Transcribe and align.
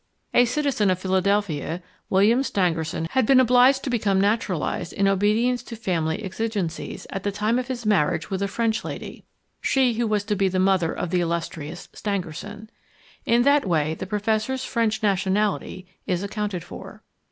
A 0.33 0.45
citizen 0.45 0.89
of 0.89 0.97
Philadelphia, 0.97 1.79
William 2.09 2.41
Stangerson 2.41 3.05
had 3.11 3.27
been 3.27 3.39
obliged 3.39 3.83
to 3.83 3.89
become 3.91 4.19
naturalised 4.19 4.93
in 4.93 5.07
obedience 5.07 5.61
to 5.61 5.75
family 5.75 6.23
exigencies 6.23 7.05
at 7.11 7.21
the 7.21 7.31
time 7.31 7.59
of 7.59 7.67
his 7.67 7.85
marriage 7.85 8.31
with 8.31 8.41
a 8.41 8.47
French 8.47 8.83
lady, 8.83 9.25
she 9.61 9.93
who 9.93 10.07
was 10.07 10.23
to 10.23 10.35
be 10.35 10.47
the 10.47 10.57
mother 10.57 10.91
of 10.91 11.11
the 11.11 11.21
illustrious 11.21 11.87
Stangerson. 11.93 12.71
In 13.27 13.43
that 13.43 13.63
way 13.67 13.93
the 13.93 14.07
professor's 14.07 14.65
French 14.65 15.03
nationality 15.03 15.85
is 16.07 16.23
accounted 16.23 16.63
for. 16.63 17.03